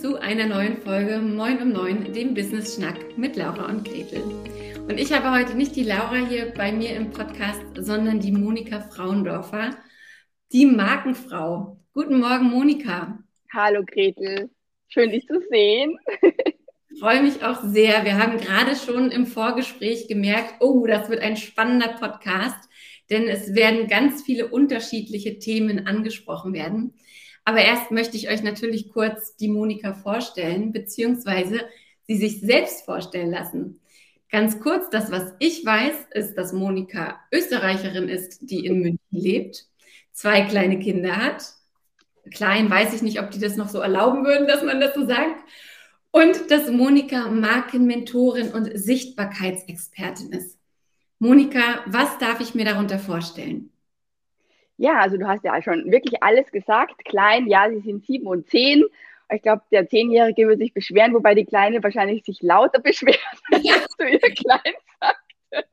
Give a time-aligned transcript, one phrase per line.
[0.00, 4.22] zu einer neuen Folge Moin um Neun, dem Business Schnack mit Laura und Gretel.
[4.88, 8.80] Und ich habe heute nicht die Laura hier bei mir im Podcast, sondern die Monika
[8.80, 9.76] Frauendorfer,
[10.52, 11.78] die Markenfrau.
[11.92, 13.18] Guten Morgen, Monika.
[13.52, 14.48] Hallo, Gretel.
[14.88, 15.98] Schön, dich zu sehen.
[16.88, 18.02] Ich freue mich auch sehr.
[18.02, 22.70] Wir haben gerade schon im Vorgespräch gemerkt, oh, das wird ein spannender Podcast,
[23.10, 26.94] denn es werden ganz viele unterschiedliche Themen angesprochen werden.
[27.44, 31.60] Aber erst möchte ich euch natürlich kurz die Monika vorstellen, beziehungsweise
[32.06, 33.80] sie sich selbst vorstellen lassen.
[34.30, 39.66] Ganz kurz, das, was ich weiß, ist, dass Monika Österreicherin ist, die in München lebt,
[40.12, 41.42] zwei kleine Kinder hat.
[42.30, 45.06] Klein weiß ich nicht, ob die das noch so erlauben würden, dass man das so
[45.06, 45.42] sagt.
[46.12, 50.58] Und dass Monika Markenmentorin und Sichtbarkeitsexpertin ist.
[51.18, 53.70] Monika, was darf ich mir darunter vorstellen?
[54.80, 57.04] Ja, also du hast ja schon wirklich alles gesagt.
[57.04, 58.82] Klein, ja, sie sind sieben und zehn.
[59.30, 63.20] Ich glaube, der Zehnjährige wird sich beschweren, wobei die Kleine wahrscheinlich sich lauter beschwert,
[63.60, 63.74] ja.
[63.74, 65.66] als du ihr klein sagt.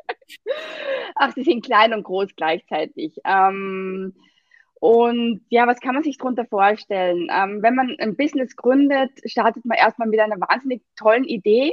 [1.15, 3.13] Ach, sie sind klein und groß gleichzeitig.
[3.23, 4.13] Ähm,
[4.81, 7.29] und ja, was kann man sich darunter vorstellen?
[7.31, 11.71] Ähm, wenn man ein Business gründet, startet man erstmal mit einer wahnsinnig tollen Idee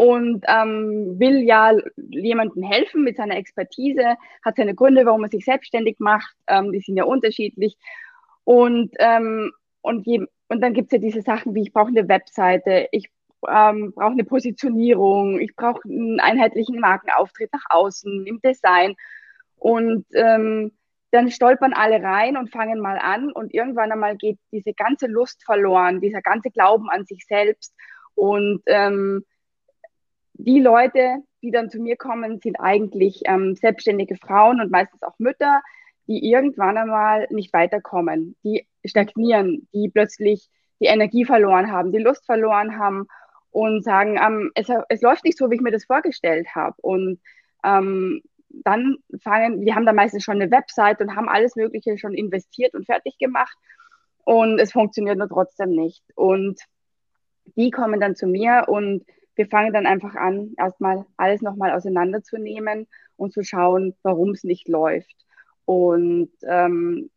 [0.00, 1.74] und ähm, will ja
[2.08, 6.80] jemandem helfen mit seiner Expertise, hat seine Gründe, warum er sich selbstständig macht, ähm, die
[6.80, 7.76] sind ja unterschiedlich.
[8.44, 12.08] Und, ähm, und, je, und dann gibt es ja diese Sachen wie, ich brauche eine
[12.08, 13.10] Webseite, ich
[13.46, 18.94] ähm, brauche eine Positionierung, ich brauche einen einheitlichen Markenauftritt nach außen, im Design.
[19.56, 20.72] Und ähm,
[21.10, 25.44] dann stolpern alle rein und fangen mal an und irgendwann einmal geht diese ganze Lust
[25.44, 27.74] verloren, dieser ganze Glauben an sich selbst.
[28.14, 29.26] Und ähm,
[30.44, 35.18] die Leute, die dann zu mir kommen, sind eigentlich ähm, selbstständige Frauen und meistens auch
[35.18, 35.62] Mütter,
[36.06, 40.48] die irgendwann einmal nicht weiterkommen, die stagnieren, die plötzlich
[40.80, 43.06] die Energie verloren haben, die Lust verloren haben
[43.50, 46.76] und sagen, ähm, es, es läuft nicht so, wie ich mir das vorgestellt habe.
[46.80, 47.20] Und
[47.64, 52.14] ähm, dann fangen, die haben da meistens schon eine Website und haben alles Mögliche schon
[52.14, 53.56] investiert und fertig gemacht
[54.24, 56.02] und es funktioniert nur trotzdem nicht.
[56.14, 56.60] Und
[57.56, 59.04] die kommen dann zu mir und
[59.40, 62.86] wir fangen dann einfach an, erstmal alles nochmal auseinanderzunehmen
[63.16, 65.16] und zu schauen, warum es nicht läuft.
[65.64, 67.08] Und ähm,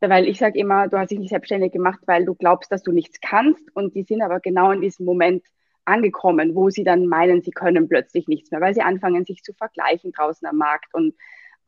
[0.00, 2.90] weil ich sage immer, du hast dich nicht selbstständig gemacht, weil du glaubst, dass du
[2.90, 3.64] nichts kannst.
[3.76, 5.44] Und die sind aber genau in diesem Moment
[5.84, 9.52] angekommen, wo sie dann meinen, sie können plötzlich nichts mehr, weil sie anfangen, sich zu
[9.52, 11.14] vergleichen draußen am Markt und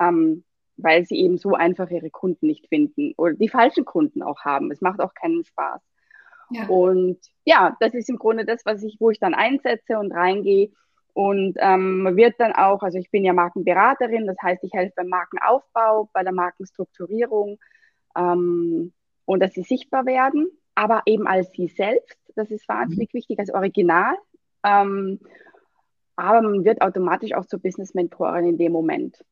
[0.00, 0.44] ähm,
[0.78, 4.70] weil sie eben so einfach ihre Kunden nicht finden oder die falschen Kunden auch haben.
[4.70, 5.82] Es macht auch keinen Spaß.
[6.50, 6.66] Ja.
[6.66, 10.70] Und ja, das ist im Grunde das, was ich, wo ich dann einsetze und reingehe.
[11.14, 14.92] Und ähm, man wird dann auch, also ich bin ja Markenberaterin, das heißt, ich helfe
[14.97, 17.59] beim Markenaufbau, bei der Markenstrukturierung
[18.16, 18.92] ähm,
[19.25, 22.19] und dass sie sichtbar werden, aber eben als sie selbst.
[22.36, 23.19] Das ist wahnsinnig mhm.
[23.19, 24.15] wichtig, als Original.
[24.65, 25.19] Ähm,
[26.15, 29.25] aber man wird automatisch auch zur Business-Mentorin in dem Moment,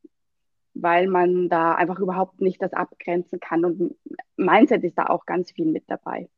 [0.75, 3.65] weil man da einfach überhaupt nicht das abgrenzen kann.
[3.65, 3.97] Und
[4.37, 6.29] Mindset ist da auch ganz viel mit dabei.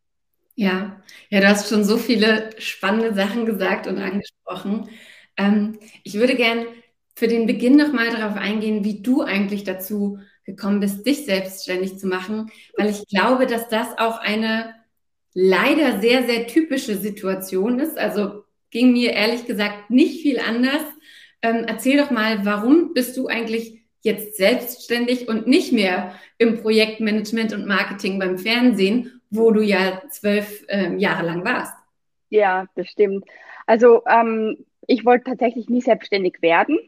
[0.59, 4.89] Ja, ja, du hast schon so viele spannende Sachen gesagt und angesprochen.
[5.37, 6.67] Ähm, ich würde gern
[7.15, 12.09] für den Beginn nochmal darauf eingehen, wie du eigentlich dazu gekommen bist, dich selbstständig zu
[12.09, 14.75] machen, weil ich glaube, dass das auch eine
[15.33, 17.97] leider sehr, sehr typische Situation ist.
[17.97, 20.83] Also ging mir ehrlich gesagt nicht viel anders.
[21.41, 27.53] Ähm, erzähl doch mal, warum bist du eigentlich jetzt selbstständig und nicht mehr im Projektmanagement
[27.53, 31.75] und Marketing beim Fernsehen wo du ja zwölf ähm, Jahre lang warst.
[32.31, 33.25] Ja, das stimmt.
[33.67, 36.79] Also ähm, ich wollte tatsächlich nie selbstständig werden.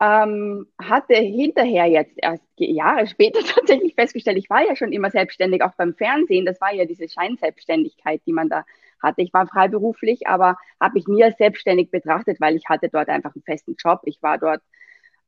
[0.00, 5.62] Ähm, hatte hinterher jetzt erst Jahre später tatsächlich festgestellt, ich war ja schon immer selbstständig,
[5.62, 6.46] auch beim Fernsehen.
[6.46, 8.64] Das war ja diese Scheinselbstständigkeit, die man da
[9.02, 9.22] hatte.
[9.22, 13.34] Ich war freiberuflich, aber habe mich nie als selbstständig betrachtet, weil ich hatte dort einfach
[13.34, 14.00] einen festen Job.
[14.04, 14.62] Ich war dort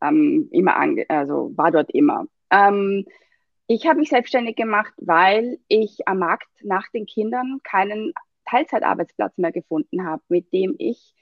[0.03, 0.77] ähm, immer,
[1.09, 2.27] also war dort immer.
[3.73, 8.13] Ich habe mich selbstständig gemacht, weil ich am Markt nach den Kindern keinen
[8.45, 11.15] Teilzeitarbeitsplatz mehr gefunden habe, mit dem ich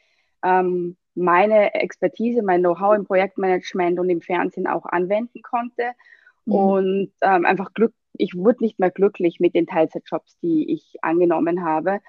[0.42, 5.92] ähm, meine Expertise, mein Know-how im Projektmanagement und im Fernsehen auch anwenden konnte.
[6.46, 6.54] Mhm.
[6.54, 11.62] Und ähm, einfach Glück, ich wurde nicht mehr glücklich mit den Teilzeitjobs, die ich angenommen
[11.62, 12.00] habe.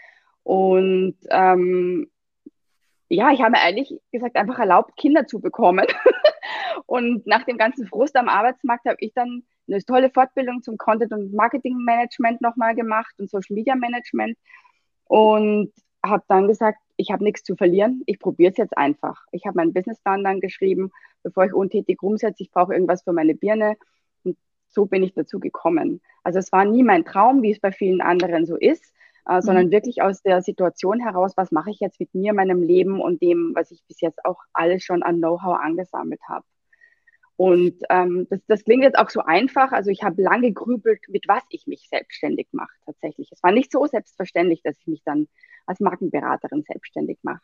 [0.44, 2.09] Und ähm,
[3.09, 5.86] ja, ich habe mir ehrlich gesagt einfach erlaubt, Kinder zu bekommen.
[6.85, 11.13] und nach dem ganzen Frust am Arbeitsmarkt habe ich dann eine tolle Fortbildung zum Content-
[11.13, 14.37] und Marketing-Management nochmal gemacht und Social-Media-Management
[15.05, 15.71] und
[16.03, 19.25] habe dann gesagt, ich habe nichts zu verlieren, ich probiere es jetzt einfach.
[19.31, 20.91] Ich habe meinen Businessplan dann geschrieben,
[21.23, 23.75] bevor ich untätig rumsetze, ich brauche irgendwas für meine Birne
[24.23, 24.37] und
[24.67, 26.01] so bin ich dazu gekommen.
[26.23, 28.93] Also es war nie mein Traum, wie es bei vielen anderen so ist,
[29.25, 29.71] äh, sondern mhm.
[29.71, 33.51] wirklich aus der Situation heraus, was mache ich jetzt mit mir, meinem Leben und dem,
[33.55, 36.45] was ich bis jetzt auch alles schon an Know-how angesammelt habe.
[37.39, 39.71] Und ähm, das, das klingt jetzt auch so einfach.
[39.71, 43.30] Also ich habe lange grübelt, mit was ich mich selbstständig mache tatsächlich.
[43.31, 45.30] Es war nicht so selbstverständlich, dass ich mich dann
[45.65, 47.39] als Markenberaterin selbstständig mache.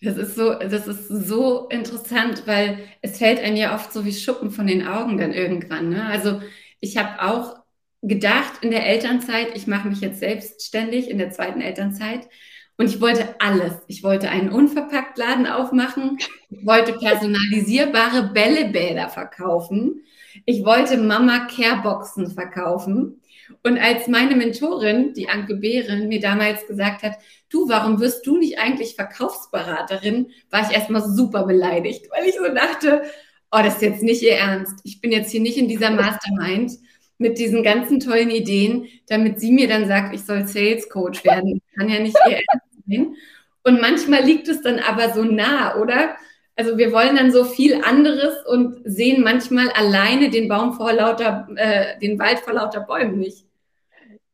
[0.00, 4.12] Das ist so, das ist so interessant, weil es fällt einem ja oft so wie
[4.14, 5.90] Schuppen von den Augen dann irgendwann.
[5.90, 6.06] Ne?
[6.06, 6.40] Also
[6.80, 7.62] ich habe auch
[8.00, 12.26] gedacht in der Elternzeit, ich mache mich jetzt selbstständig in der zweiten Elternzeit.
[12.76, 13.72] Und ich wollte alles.
[13.86, 16.18] Ich wollte einen Unverpacktladen aufmachen.
[16.50, 20.02] Ich wollte personalisierbare Bällebäder verkaufen.
[20.44, 23.20] Ich wollte Mama Care Boxen verkaufen.
[23.62, 27.18] Und als meine Mentorin, die Anke Behren, mir damals gesagt hat,
[27.48, 32.52] du, warum wirst du nicht eigentlich Verkaufsberaterin, war ich erstmal super beleidigt, weil ich so
[32.52, 33.02] dachte,
[33.52, 34.80] oh, das ist jetzt nicht ihr Ernst.
[34.82, 36.72] Ich bin jetzt hier nicht in dieser Mastermind
[37.18, 41.60] mit diesen ganzen tollen Ideen, damit sie mir dann sagt, ich soll Sales Coach werden.
[41.76, 43.16] Kann ja nicht ihr Ernst sein.
[43.62, 46.16] Und manchmal liegt es dann aber so nah, oder?
[46.56, 51.48] Also wir wollen dann so viel anderes und sehen manchmal alleine den Baum vor lauter,
[51.56, 53.44] äh, den Wald vor lauter Bäumen nicht.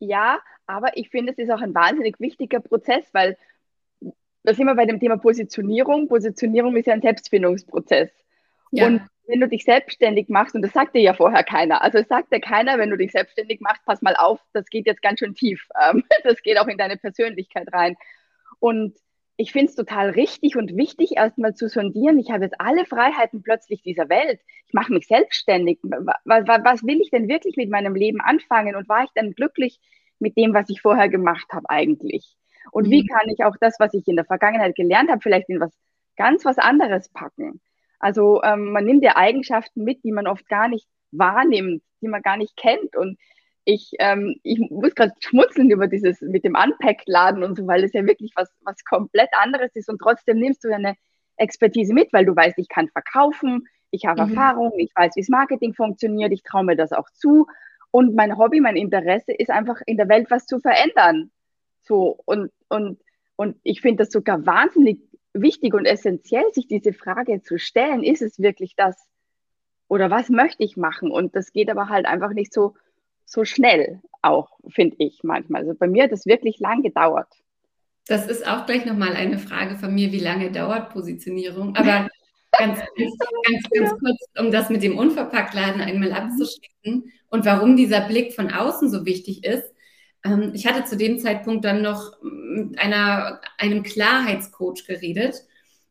[0.01, 3.37] Ja, aber ich finde, es ist auch ein wahnsinnig wichtiger Prozess, weil
[4.43, 6.09] da sind wir bei dem Thema Positionierung.
[6.09, 8.11] Positionierung ist ja ein Selbstfindungsprozess.
[8.71, 8.87] Ja.
[8.87, 12.09] Und wenn du dich selbstständig machst, und das sagt dir ja vorher keiner, also es
[12.09, 15.21] sagt dir keiner, wenn du dich selbstständig machst, pass mal auf, das geht jetzt ganz
[15.21, 15.69] schön tief.
[16.25, 17.97] Das geht auch in deine Persönlichkeit rein.
[18.61, 18.97] Und
[19.41, 22.19] ich finde es total richtig und wichtig, erstmal zu sondieren.
[22.19, 24.39] Ich habe jetzt alle Freiheiten plötzlich dieser Welt.
[24.67, 25.79] Ich mache mich selbstständig.
[25.83, 28.77] Was, was, will ich denn wirklich mit meinem Leben anfangen?
[28.77, 29.81] Und war ich dann glücklich
[30.19, 32.37] mit dem, was ich vorher gemacht habe eigentlich?
[32.71, 32.91] Und mhm.
[32.91, 35.73] wie kann ich auch das, was ich in der Vergangenheit gelernt habe, vielleicht in was
[36.17, 37.63] ganz was anderes packen?
[37.99, 42.21] Also ähm, man nimmt ja Eigenschaften mit, die man oft gar nicht wahrnimmt, die man
[42.21, 42.95] gar nicht kennt.
[42.95, 43.19] Und
[43.65, 47.93] ich, ähm, ich muss gerade schmunzeln über dieses mit dem Unpack-Laden und so, weil es
[47.93, 49.89] ja wirklich was, was komplett anderes ist.
[49.89, 50.97] Und trotzdem nimmst du ja eine
[51.37, 54.31] Expertise mit, weil du weißt, ich kann verkaufen, ich habe mhm.
[54.31, 57.47] Erfahrung, ich weiß, wie das Marketing funktioniert, ich traue mir das auch zu.
[57.91, 61.31] Und mein Hobby, mein Interesse ist einfach in der Welt was zu verändern.
[61.83, 63.01] So, und, und,
[63.37, 65.01] und ich finde das sogar wahnsinnig
[65.33, 68.97] wichtig und essentiell, sich diese Frage zu stellen, ist es wirklich das
[69.91, 71.11] oder was möchte ich machen?
[71.11, 72.75] Und das geht aber halt einfach nicht so,
[73.31, 75.63] so schnell auch, finde ich manchmal.
[75.63, 77.29] Also bei mir hat das wirklich lang gedauert.
[78.07, 81.77] Das ist auch gleich nochmal eine Frage von mir, wie lange dauert Positionierung?
[81.77, 82.09] Aber
[82.59, 88.01] ganz, ganz, ganz, ganz kurz, um das mit dem Unverpacktladen einmal abzuschließen und warum dieser
[88.01, 89.73] Blick von außen so wichtig ist.
[90.25, 95.37] Ähm, ich hatte zu dem Zeitpunkt dann noch mit einer, einem Klarheitscoach geredet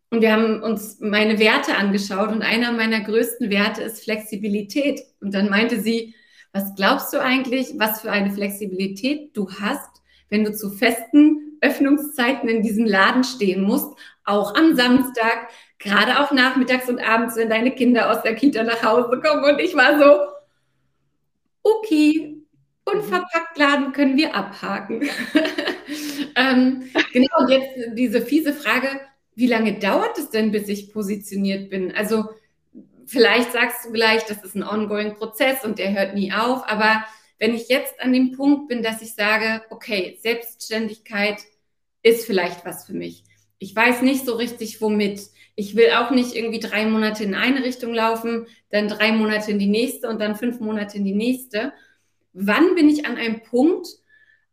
[0.10, 5.02] und wir haben uns meine Werte angeschaut und einer meiner größten Werte ist Flexibilität.
[5.22, 6.16] Und dann meinte sie,
[6.51, 12.50] was glaubst du eigentlich, was für eine Flexibilität du hast, wenn du zu festen Öffnungszeiten
[12.50, 13.94] in diesem Laden stehen musst,
[14.24, 18.84] auch am Samstag, gerade auch nachmittags und abends, wenn deine Kinder aus der Kita nach
[18.84, 19.44] Hause kommen.
[19.44, 20.19] Und ich war so,
[21.63, 22.38] okay,
[22.86, 25.02] unverpackt Laden können wir abhaken.
[26.36, 28.88] ähm, genau, und jetzt diese fiese Frage,
[29.36, 31.94] wie lange dauert es denn, bis ich positioniert bin?
[31.95, 32.25] Also
[33.10, 37.04] vielleicht sagst du gleich, das ist ein ongoing Prozess und der hört nie auf, aber
[37.40, 41.38] wenn ich jetzt an dem Punkt bin, dass ich sage, okay, Selbstständigkeit
[42.04, 43.24] ist vielleicht was für mich.
[43.57, 45.22] Ich weiß nicht so richtig, womit.
[45.56, 49.60] Ich will auch nicht irgendwie drei Monate in eine Richtung laufen, dann drei Monate in
[49.60, 51.74] die nächste und dann fünf Monate in die nächste,
[52.33, 53.88] wann bin ich an einem Punkt,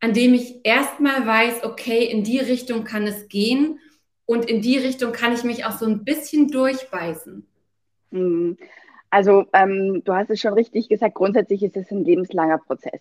[0.00, 3.78] an dem ich erstmal weiß, okay, in die Richtung kann es gehen
[4.24, 7.46] und in die Richtung kann ich mich auch so ein bisschen durchbeißen?
[8.10, 8.56] Mhm.
[9.10, 13.00] Also ähm, du hast es schon richtig gesagt, grundsätzlich ist es ein lebenslanger Prozess,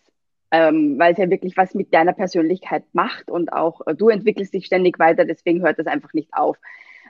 [0.51, 4.53] ähm, weil es ja wirklich was mit deiner Persönlichkeit macht und auch äh, du entwickelst
[4.53, 6.57] dich ständig weiter, deswegen hört das einfach nicht auf.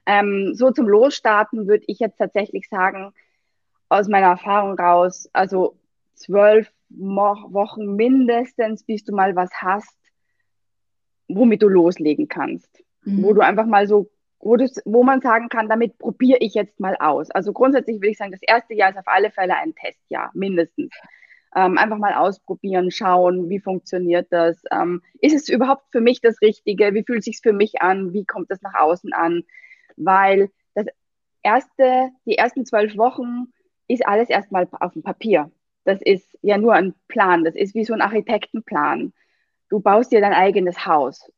[0.05, 3.13] Ähm, so zum Losstarten würde ich jetzt tatsächlich sagen,
[3.89, 5.75] aus meiner Erfahrung raus, also
[6.15, 9.97] zwölf Wochen mindestens, bis du mal was hast,
[11.27, 12.83] womit du loslegen kannst.
[13.03, 13.23] Mhm.
[13.23, 14.09] Wo du einfach mal so,
[14.45, 17.31] wo, wo man sagen kann, damit probiere ich jetzt mal aus.
[17.31, 20.93] Also grundsätzlich würde ich sagen, das erste Jahr ist auf alle Fälle ein Testjahr, mindestens.
[21.55, 24.61] Ähm, einfach mal ausprobieren, schauen, wie funktioniert das?
[24.71, 26.93] Ähm, ist es überhaupt für mich das Richtige?
[26.93, 28.13] Wie fühlt es sich für mich an?
[28.13, 29.43] Wie kommt das nach außen an?
[29.95, 30.85] Weil das
[31.41, 33.47] erste, die ersten zwölf Wochen
[33.87, 35.49] ist alles erstmal auf dem Papier.
[35.85, 37.45] Das ist ja nur ein Plan.
[37.45, 39.11] Das ist wie so ein Architektenplan.
[39.69, 41.31] Du baust dir dein eigenes Haus.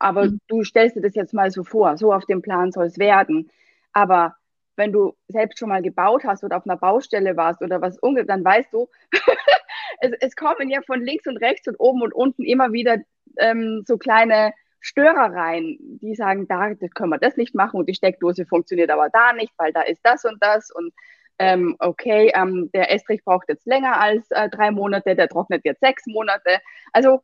[0.00, 0.40] Aber mhm.
[0.48, 1.96] du stellst dir das jetzt mal so vor.
[1.96, 3.50] So auf dem Plan soll es werden.
[3.92, 4.36] Aber
[4.76, 8.28] wenn du selbst schon mal gebaut hast oder auf einer Baustelle warst oder was umgeht,
[8.28, 8.88] dann weißt du,
[10.00, 12.98] es, es kommen ja von links und rechts und oben und unten immer wieder
[13.36, 18.46] ähm, so kleine Störereien, die sagen, da können wir das nicht machen und die Steckdose
[18.46, 20.94] funktioniert aber da nicht, weil da ist das und das und
[21.38, 25.80] ähm, okay, ähm, der Estrich braucht jetzt länger als äh, drei Monate, der trocknet jetzt
[25.80, 26.58] sechs Monate.
[26.92, 27.22] Also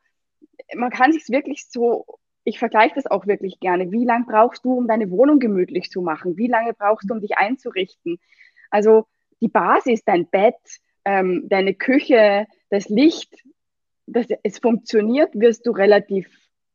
[0.74, 2.06] man kann sich wirklich so,
[2.46, 3.90] ich vergleiche das auch wirklich gerne.
[3.90, 6.36] Wie lange brauchst du, um deine Wohnung gemütlich zu machen?
[6.36, 8.20] Wie lange brauchst du, um dich einzurichten?
[8.70, 9.06] Also
[9.40, 10.54] die Basis, dein Bett,
[11.04, 13.34] ähm, deine Küche, das Licht,
[14.06, 16.28] dass es funktioniert, wirst du relativ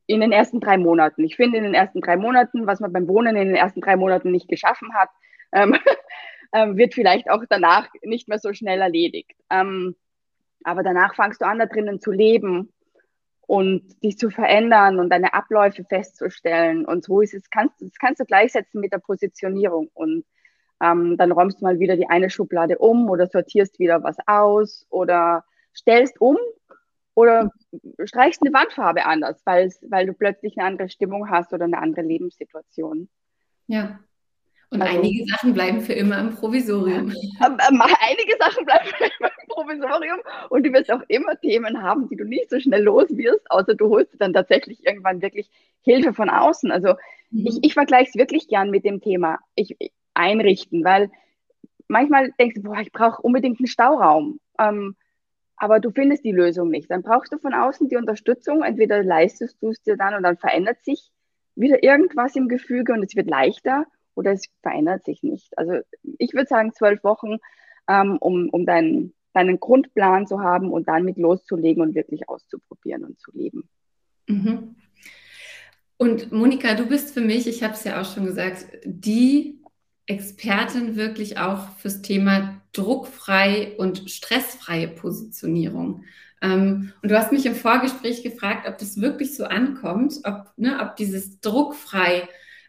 [0.08, 1.24] in den ersten drei Monaten.
[1.24, 3.96] Ich finde in den ersten drei Monaten, was man beim Wohnen in den ersten drei
[3.96, 5.10] Monaten nicht geschaffen hat,
[5.54, 5.74] ähm,
[6.54, 9.38] ähm, wird vielleicht auch danach nicht mehr so schnell erledigt.
[9.50, 9.96] Ähm,
[10.66, 12.74] aber danach fangst du an, da drinnen zu leben
[13.52, 16.86] und dich zu verändern und deine Abläufe festzustellen.
[16.86, 19.90] Und so ist es, kannst, das kannst du gleichsetzen mit der Positionierung.
[19.94, 20.24] Und
[20.82, 24.88] ähm, dann räumst du mal wieder die eine Schublade um oder sortierst wieder was aus
[24.90, 25.44] oder
[25.76, 26.38] stellst um
[27.14, 27.52] oder
[28.06, 29.70] streichst eine Wandfarbe anders, weil,
[30.06, 33.10] du plötzlich eine andere Stimmung hast oder eine andere Lebenssituation.
[33.68, 34.00] Ja.
[34.72, 37.14] Und also, einige Sachen bleiben für immer im Provisorium.
[37.40, 42.16] Einige Sachen bleiben für immer im Provisorium und du wirst auch immer Themen haben, die
[42.16, 45.50] du nicht so schnell los wirst, außer du holst dann tatsächlich irgendwann wirklich
[45.82, 46.72] Hilfe von außen.
[46.72, 46.94] Also
[47.32, 47.48] mhm.
[47.48, 49.76] ich, ich vergleiche es wirklich gern mit dem Thema ich,
[50.14, 51.12] einrichten, weil
[51.90, 54.40] manchmal denkst du, boah, ich brauche unbedingt einen Stauraum.
[54.58, 54.96] Ähm,
[55.58, 56.90] aber du findest die Lösung nicht.
[56.90, 58.64] Dann brauchst du von außen die Unterstützung.
[58.64, 61.12] Entweder leistest du es dir dann und dann verändert sich
[61.56, 65.58] wieder irgendwas im Gefüge und es wird leichter oder es verändert sich nicht.
[65.58, 65.80] Also
[66.18, 67.38] ich würde sagen zwölf Wochen,
[67.88, 73.04] ähm, um, um deinen, deinen Grundplan zu haben und dann mit loszulegen und wirklich auszuprobieren
[73.04, 73.70] und zu leben.
[74.28, 74.76] Mhm.
[75.98, 79.62] Und Monika, du bist für mich, ich habe es ja auch schon gesagt, die
[80.08, 86.04] Expertin wirklich auch fürs Thema druckfrei und stressfreie Positionierung.
[86.42, 90.80] Ähm, und du hast mich im Vorgespräch gefragt, ob das wirklich so ankommt, ob, ne,
[90.82, 92.28] ob dieses druckfrei,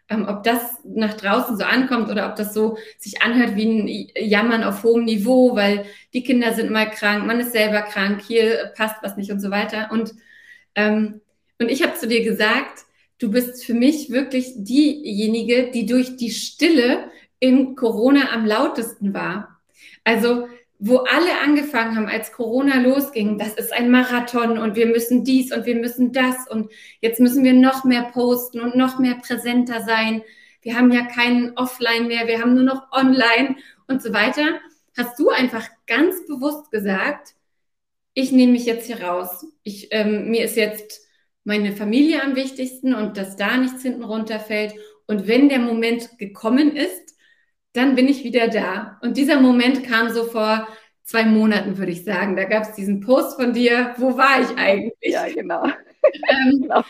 [0.09, 4.27] ähm, ob das nach draußen so ankommt oder ob das so sich anhört wie ein
[4.29, 8.71] Jammern auf hohem Niveau, weil die Kinder sind mal krank, man ist selber krank, hier
[8.75, 9.89] passt was nicht und so weiter.
[9.91, 10.13] Und,
[10.75, 11.21] ähm,
[11.59, 12.85] und ich habe zu dir gesagt,
[13.19, 19.61] du bist für mich wirklich diejenige, die durch die Stille in Corona am lautesten war.
[20.03, 20.47] Also
[20.85, 25.55] wo alle angefangen haben, als Corona losging, das ist ein Marathon und wir müssen dies
[25.55, 29.81] und wir müssen das und jetzt müssen wir noch mehr posten und noch mehr präsenter
[29.85, 30.23] sein.
[30.61, 33.55] Wir haben ja keinen Offline mehr, wir haben nur noch Online
[33.87, 34.59] und so weiter.
[34.97, 37.33] Hast du einfach ganz bewusst gesagt,
[38.13, 39.45] ich nehme mich jetzt hier raus.
[39.63, 41.07] Ich, ähm, mir ist jetzt
[41.45, 44.73] meine Familie am wichtigsten und dass da nichts hinten runterfällt.
[45.07, 47.12] Und wenn der Moment gekommen ist,
[47.73, 48.99] dann bin ich wieder da.
[49.01, 50.67] Und dieser Moment kam so vor
[51.03, 52.35] zwei Monaten, würde ich sagen.
[52.35, 53.93] Da gab es diesen Post von dir.
[53.97, 55.13] Wo war ich eigentlich?
[55.13, 55.65] Ja, genau.
[55.65, 56.83] Ähm, genau.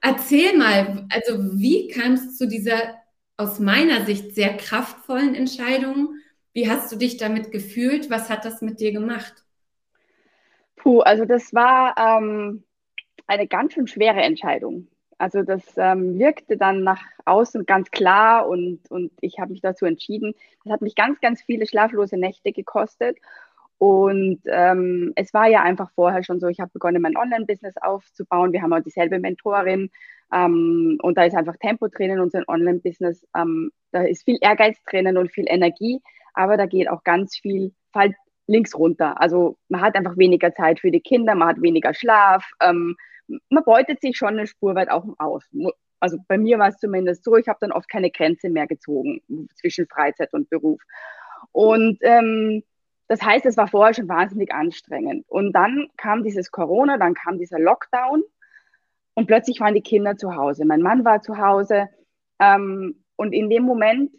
[0.00, 2.96] Erzähl mal, also wie kam es zu dieser
[3.36, 6.16] aus meiner Sicht sehr kraftvollen Entscheidung?
[6.52, 8.10] Wie hast du dich damit gefühlt?
[8.10, 9.32] Was hat das mit dir gemacht?
[10.76, 12.64] Puh, also das war ähm,
[13.26, 14.88] eine ganz schön schwere Entscheidung.
[15.22, 19.86] Also das ähm, wirkte dann nach außen ganz klar und, und ich habe mich dazu
[19.86, 20.34] entschieden.
[20.64, 23.18] Das hat mich ganz, ganz viele schlaflose Nächte gekostet.
[23.78, 28.52] Und ähm, es war ja einfach vorher schon so, ich habe begonnen, mein Online-Business aufzubauen.
[28.52, 29.90] Wir haben auch dieselbe Mentorin
[30.34, 33.24] ähm, und da ist einfach Tempo drinnen, unser Online-Business.
[33.36, 36.00] Ähm, da ist viel Ehrgeiz drinnen und viel Energie,
[36.34, 38.12] aber da geht auch ganz viel Fall
[38.48, 39.20] links runter.
[39.20, 42.44] Also man hat einfach weniger Zeit für die Kinder, man hat weniger Schlaf.
[42.60, 42.96] Ähm,
[43.48, 45.44] man beutet sich schon eine Spur weit auch aus.
[46.00, 49.22] Also bei mir war es zumindest so, ich habe dann oft keine Grenze mehr gezogen
[49.54, 50.80] zwischen Freizeit und Beruf.
[51.52, 52.62] Und ähm,
[53.08, 55.24] das heißt, es war vorher schon wahnsinnig anstrengend.
[55.28, 58.22] Und dann kam dieses Corona, dann kam dieser Lockdown
[59.14, 60.64] und plötzlich waren die Kinder zu Hause.
[60.64, 61.88] Mein Mann war zu Hause.
[62.38, 64.10] Ähm, und in dem Moment,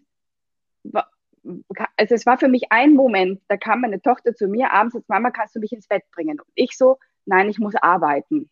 [1.98, 5.10] also es war für mich ein Moment, da kam meine Tochter zu mir abends, jetzt
[5.10, 6.39] Mama, kannst du mich ins Bett bringen?
[6.39, 8.50] Und ich so, nein, ich muss arbeiten.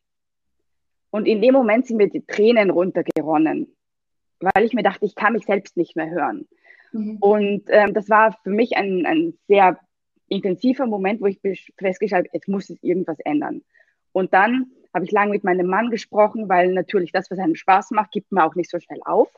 [1.12, 3.76] Und in dem Moment sind mir die Tränen runtergeronnen,
[4.40, 6.48] weil ich mir dachte, ich kann mich selbst nicht mehr hören.
[6.94, 7.18] Mhm.
[7.20, 9.78] Und ähm, das war für mich ein, ein sehr
[10.28, 11.40] intensiver Moment, wo ich
[11.78, 13.62] festgestellt habe, jetzt muss es irgendwas ändern.
[14.14, 17.92] Und dann habe ich lange mit meinem Mann gesprochen, weil natürlich das, was einem Spaß
[17.92, 19.30] macht, gibt man auch nicht so schnell auf.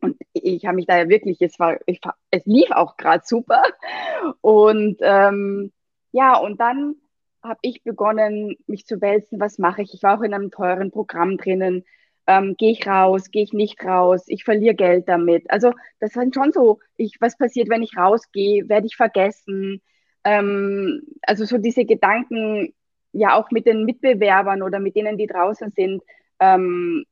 [0.00, 3.62] Und ich habe mich da ja wirklich, es war, ich, es lief auch gerade super.
[4.40, 5.72] Und ähm,
[6.12, 6.96] ja, und dann
[7.42, 9.94] habe ich begonnen, mich zu wälzen, was mache ich?
[9.94, 11.84] Ich war auch in einem teuren Programm drinnen.
[12.26, 15.50] Ähm, gehe ich raus, gehe ich nicht raus, ich verliere Geld damit.
[15.50, 19.80] Also das sind schon so, ich, was passiert, wenn ich rausgehe, werde ich vergessen.
[20.24, 22.74] Ähm, also so diese Gedanken,
[23.12, 26.02] ja auch mit den Mitbewerbern oder mit denen, die draußen sind,
[26.38, 27.04] ähm,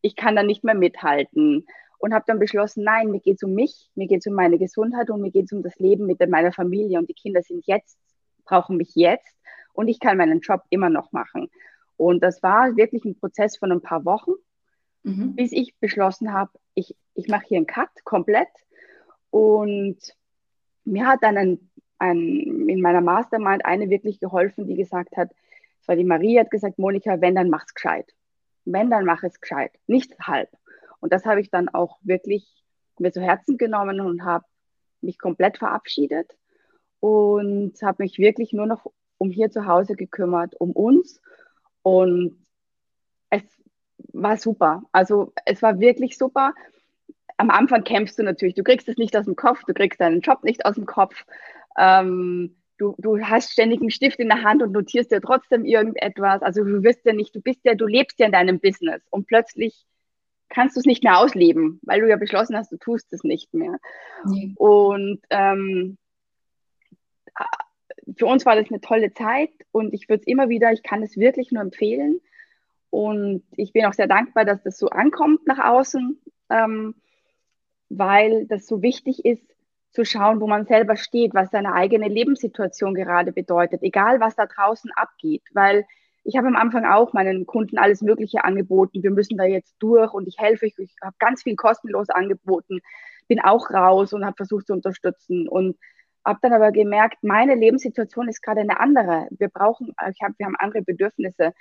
[0.00, 1.66] ich kann da nicht mehr mithalten.
[1.98, 4.58] Und habe dann beschlossen, nein, mir geht es um mich, mir geht es um meine
[4.58, 6.98] Gesundheit und mir geht es um das Leben mit meiner Familie.
[6.98, 7.98] Und die Kinder sind jetzt,
[8.44, 9.33] brauchen mich jetzt
[9.74, 11.50] und ich kann meinen Job immer noch machen.
[11.96, 14.32] Und das war wirklich ein Prozess von ein paar Wochen,
[15.02, 15.34] mhm.
[15.34, 18.48] bis ich beschlossen habe, ich, ich mache hier einen Cut komplett.
[19.30, 19.98] Und
[20.84, 25.30] mir hat dann ein, ein, in meiner Mastermind eine wirklich geholfen, die gesagt hat,
[25.78, 28.14] das war die Marie, hat gesagt, Monika, wenn, dann mach's gescheit.
[28.64, 30.48] Wenn, dann mach es gescheit, nicht halb.
[31.00, 32.64] Und das habe ich dann auch wirklich
[32.98, 34.46] mir zu Herzen genommen und habe
[35.02, 36.34] mich komplett verabschiedet
[37.00, 38.86] und habe mich wirklich nur noch
[39.18, 41.20] um hier zu Hause gekümmert, um uns.
[41.82, 42.36] Und
[43.30, 43.42] es
[44.12, 44.82] war super.
[44.92, 46.54] Also es war wirklich super.
[47.36, 48.54] Am Anfang kämpfst du natürlich.
[48.54, 51.24] Du kriegst es nicht aus dem Kopf, du kriegst deinen Job nicht aus dem Kopf.
[51.76, 56.42] Ähm, du, du hast ständig einen Stift in der Hand und notierst dir trotzdem irgendetwas.
[56.42, 59.26] Also du wirst ja nicht, du bist ja, du lebst ja in deinem Business und
[59.26, 59.84] plötzlich
[60.48, 63.52] kannst du es nicht mehr ausleben, weil du ja beschlossen hast, du tust es nicht
[63.54, 63.78] mehr.
[64.24, 64.54] Nee.
[64.56, 65.98] Und ähm,
[68.16, 71.02] für uns war das eine tolle Zeit und ich würde es immer wieder, ich kann
[71.02, 72.20] es wirklich nur empfehlen.
[72.90, 76.16] Und ich bin auch sehr dankbar, dass das so ankommt nach außen,
[76.50, 76.94] ähm,
[77.88, 79.42] weil das so wichtig ist,
[79.90, 84.46] zu schauen, wo man selber steht, was seine eigene Lebenssituation gerade bedeutet, egal was da
[84.46, 85.42] draußen abgeht.
[85.52, 85.86] Weil
[86.24, 89.02] ich habe am Anfang auch meinen Kunden alles Mögliche angeboten.
[89.02, 90.74] Wir müssen da jetzt durch und ich helfe euch.
[90.78, 92.80] Ich habe ganz viel kostenlos angeboten,
[93.28, 95.48] bin auch raus und habe versucht zu unterstützen.
[95.48, 95.76] Und
[96.24, 99.28] habe dann aber gemerkt, meine Lebenssituation ist gerade eine andere.
[99.30, 101.52] Wir brauchen, ich hab, wir haben andere Bedürfnisse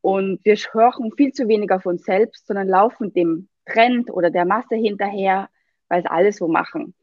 [0.00, 4.44] und wir hören viel zu wenig auf uns selbst, sondern laufen dem Trend oder der
[4.44, 5.48] Masse hinterher,
[5.88, 6.94] weil es alles so machen.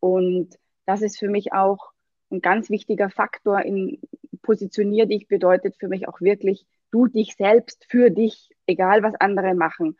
[0.00, 1.92] Und das ist für mich auch
[2.30, 4.00] ein ganz wichtiger Faktor in
[4.42, 9.54] Positionier dich bedeutet für mich auch wirklich, du dich selbst für dich, egal was andere
[9.54, 9.98] machen.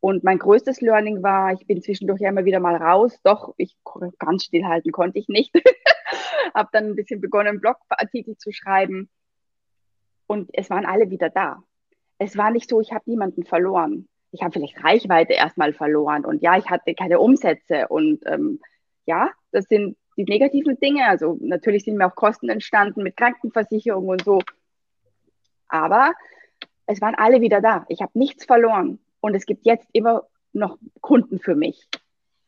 [0.00, 3.76] Und mein größtes Learning war, ich bin zwischendurch ja immer wieder mal raus, doch ich
[4.18, 5.54] ganz stillhalten konnte ich nicht.
[6.54, 9.08] habe dann ein bisschen begonnen, Blogartikel zu schreiben.
[10.26, 11.62] Und es waren alle wieder da.
[12.18, 14.08] Es war nicht so, ich habe niemanden verloren.
[14.32, 18.60] Ich habe vielleicht Reichweite erstmal verloren und ja, ich hatte keine Umsätze und ähm,
[19.06, 21.06] ja, das sind die negativen Dinge.
[21.06, 24.40] Also natürlich sind mir auch Kosten entstanden mit Krankenversicherung und so.
[25.68, 26.12] Aber
[26.86, 27.86] es waren alle wieder da.
[27.88, 31.88] Ich habe nichts verloren und es gibt jetzt immer noch Kunden für mich.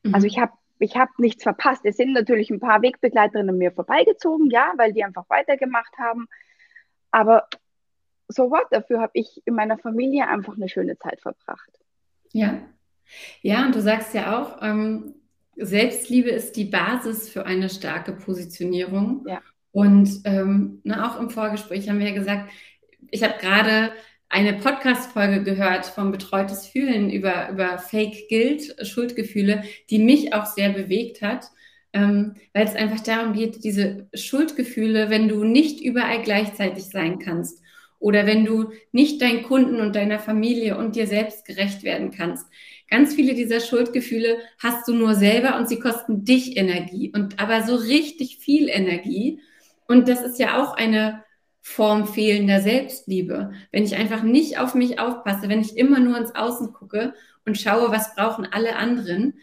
[0.04, 0.14] Mhm.
[0.14, 1.80] Also ich habe ich habe nichts verpasst.
[1.82, 6.28] Es sind natürlich ein paar Wegbegleiterinnen mir vorbeigezogen, ja, weil die einfach weitergemacht haben.
[7.10, 7.48] Aber
[8.28, 11.70] so what, dafür habe ich in meiner Familie einfach eine schöne Zeit verbracht.
[12.32, 12.60] Ja.
[13.42, 15.16] Ja, und du sagst ja auch, ähm,
[15.56, 19.24] Selbstliebe ist die Basis für eine starke Positionierung.
[19.26, 19.40] Ja.
[19.72, 22.52] Und ähm, na, auch im Vorgespräch haben wir ja gesagt,
[23.10, 23.90] ich habe gerade
[24.28, 30.68] eine Podcast-Folge gehört vom Betreutes Fühlen über, über Fake Guilt, Schuldgefühle, die mich auch sehr
[30.70, 31.46] bewegt hat,
[31.94, 37.62] ähm, weil es einfach darum geht, diese Schuldgefühle, wenn du nicht überall gleichzeitig sein kannst
[37.98, 42.46] oder wenn du nicht deinen Kunden und deiner Familie und dir selbst gerecht werden kannst.
[42.90, 47.62] Ganz viele dieser Schuldgefühle hast du nur selber und sie kosten dich Energie und aber
[47.62, 49.40] so richtig viel Energie.
[49.86, 51.24] Und das ist ja auch eine
[51.68, 53.52] Form fehlender Selbstliebe.
[53.70, 57.12] Wenn ich einfach nicht auf mich aufpasse, wenn ich immer nur ins Außen gucke
[57.44, 59.34] und schaue, was brauchen alle anderen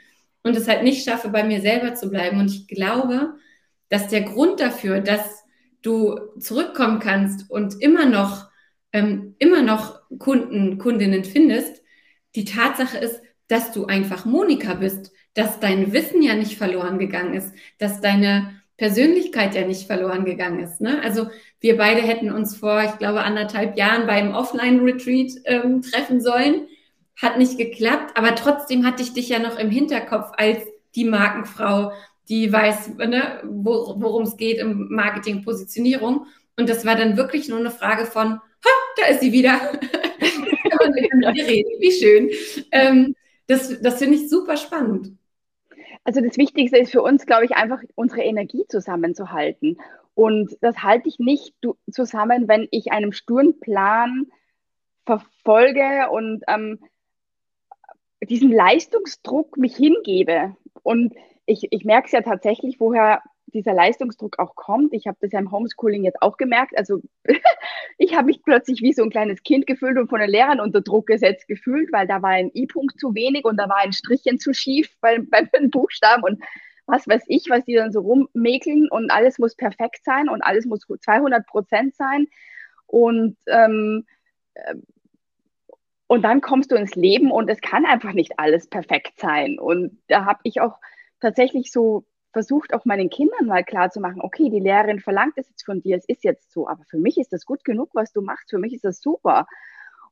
[0.41, 2.39] und es halt nicht schaffe, bei mir selber zu bleiben.
[2.39, 3.35] Und ich glaube,
[3.89, 5.43] dass der Grund dafür, dass
[5.83, 8.49] du zurückkommen kannst und immer noch,
[8.91, 11.83] ähm, immer noch Kunden, Kundinnen findest,
[12.33, 17.35] die Tatsache ist, dass du einfach Monika bist, dass dein Wissen ja nicht verloren gegangen
[17.35, 20.81] ist, dass deine Persönlichkeit ja nicht verloren gegangen ist.
[20.81, 21.01] Ne?
[21.01, 21.27] Also
[21.61, 26.67] wir beide hätten uns vor, ich glaube, anderthalb Jahren beim Offline-Retreat ähm, treffen sollen.
[27.15, 30.59] Hat nicht geklappt, aber trotzdem hatte ich dich ja noch im Hinterkopf als
[30.95, 31.91] die Markenfrau,
[32.27, 36.25] die weiß, ne, worum es geht im Marketing, Positionierung.
[36.57, 39.59] Und das war dann wirklich nur eine Frage von, ha, da ist sie wieder.
[39.71, 42.29] Und wir reden, wie schön.
[42.71, 43.15] Ähm,
[43.47, 45.13] das das finde ich super spannend.
[46.05, 49.77] Also das Wichtigste ist für uns, glaube ich, einfach unsere Energie zusammenzuhalten.
[50.13, 51.55] Und das halte ich nicht
[51.91, 54.27] zusammen, wenn ich einem Stundenplan
[55.05, 56.79] verfolge und ähm,
[58.21, 60.55] diesen Leistungsdruck mich hingebe.
[60.83, 61.13] Und
[61.45, 63.21] ich, ich merke es ja tatsächlich, woher
[63.55, 64.93] dieser Leistungsdruck auch kommt.
[64.93, 66.77] Ich habe das ja im Homeschooling jetzt auch gemerkt.
[66.77, 67.01] Also
[67.97, 70.81] ich habe mich plötzlich wie so ein kleines Kind gefühlt und von den Lehrern unter
[70.81, 74.37] Druck gesetzt gefühlt, weil da war ein I-Punkt zu wenig und da war ein Strichchen
[74.37, 76.43] zu schief bei, den Buchstaben und
[76.85, 80.65] was weiß ich, was die dann so rummäkeln und alles muss perfekt sein und alles
[80.65, 82.27] muss 200 Prozent sein.
[82.85, 84.05] Und, ähm,
[84.53, 84.75] äh,
[86.07, 89.57] und dann kommst du ins Leben und es kann einfach nicht alles perfekt sein.
[89.57, 90.77] Und da habe ich auch
[91.19, 95.47] tatsächlich so versucht, auch meinen Kindern mal klar zu machen, okay, die Lehrerin verlangt es
[95.47, 98.11] jetzt von dir, es ist jetzt so, aber für mich ist das gut genug, was
[98.11, 99.47] du machst, für mich ist das super.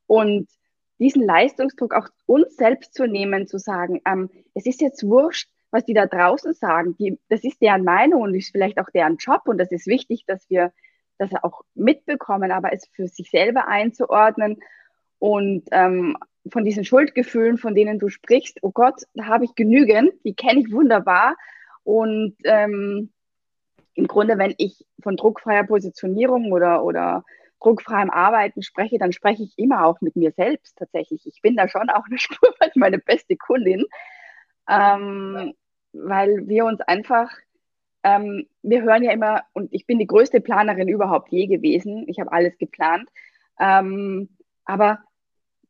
[0.06, 0.48] Und
[0.98, 5.84] diesen Leistungsdruck auch uns selbst zu nehmen, zu sagen, ähm, es ist jetzt wurscht, was
[5.84, 6.96] die da draußen sagen.
[6.96, 10.24] Die, das ist deren Meinung und ist vielleicht auch deren Job und das ist wichtig,
[10.26, 10.72] dass wir
[11.18, 14.60] das auch mitbekommen, aber es für sich selber einzuordnen
[15.18, 16.16] und ähm,
[16.50, 20.60] von diesen Schuldgefühlen, von denen du sprichst, oh Gott, da habe ich genügend, die kenne
[20.60, 21.36] ich wunderbar.
[21.84, 23.12] Und ähm,
[23.94, 27.24] im Grunde, wenn ich von druckfreier Positionierung oder, oder
[27.60, 31.26] druckfreiem Arbeiten spreche, dann spreche ich immer auch mit mir selbst tatsächlich.
[31.26, 33.84] Ich bin da schon auch eine Spur meine beste Kundin,
[34.68, 35.54] ähm,
[35.92, 37.30] weil wir uns einfach,
[38.02, 42.18] ähm, wir hören ja immer, und ich bin die größte Planerin überhaupt je gewesen, ich
[42.18, 43.08] habe alles geplant,
[43.60, 44.28] ähm,
[44.64, 44.98] aber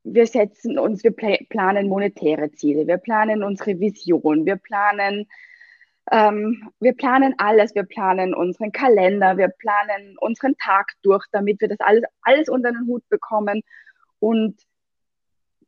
[0.05, 5.27] wir setzen uns, wir planen monetäre Ziele, wir planen unsere Vision, wir planen,
[6.11, 11.69] ähm, wir planen alles, wir planen unseren Kalender, wir planen unseren Tag durch, damit wir
[11.69, 13.63] das alles, alles unter den Hut bekommen.
[14.19, 14.57] Und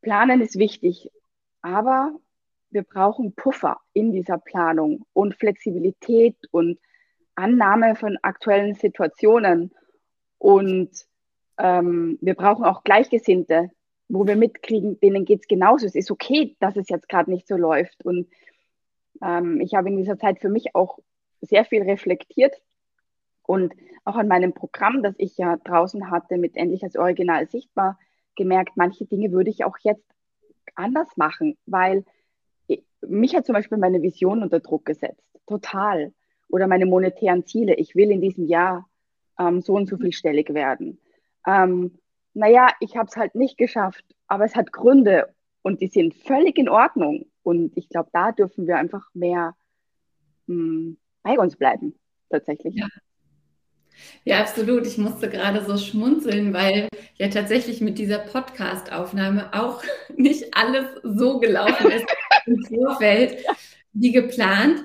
[0.02, 1.10] planen ist wichtig,
[1.62, 2.12] aber
[2.70, 6.78] wir brauchen Puffer in dieser Planung und Flexibilität und
[7.34, 9.72] Annahme von aktuellen Situationen.
[10.38, 10.90] Und
[11.58, 13.70] ähm, wir brauchen auch Gleichgesinnte,
[14.08, 15.86] wo wir mitkriegen, denen geht es genauso.
[15.86, 18.04] Es ist okay, dass es jetzt gerade nicht so läuft.
[18.04, 18.28] Und
[19.22, 20.98] ähm, ich habe in dieser Zeit für mich auch
[21.40, 22.62] sehr viel reflektiert
[23.42, 23.74] und
[24.04, 27.98] auch an meinem Programm, das ich ja draußen hatte, mit Endlich als Original sichtbar,
[28.36, 30.04] gemerkt, manche Dinge würde ich auch jetzt
[30.74, 32.04] anders machen, weil
[33.08, 36.12] mich hat zum Beispiel meine Vision unter Druck gesetzt, total.
[36.48, 37.74] Oder meine monetären Ziele.
[37.74, 38.88] Ich will in diesem Jahr
[39.38, 41.00] ähm, so und so viel stellig werden.
[41.44, 41.98] Ähm,
[42.34, 45.34] naja, ich habe es halt nicht geschafft, aber es hat Gründe
[45.66, 47.26] und die sind völlig in Ordnung.
[47.42, 49.56] Und ich glaube, da dürfen wir einfach mehr
[50.46, 51.98] mh, hm, bei uns bleiben,
[52.30, 52.76] tatsächlich.
[52.76, 52.86] Ja.
[54.24, 54.86] Ja, absolut.
[54.86, 59.82] Ich musste gerade so schmunzeln, weil ja tatsächlich mit dieser Podcast-Aufnahme auch
[60.16, 62.06] nicht alles so gelaufen ist
[62.46, 63.44] im Vorfeld
[63.92, 64.84] wie geplant.